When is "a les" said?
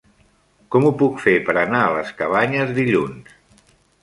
1.83-2.11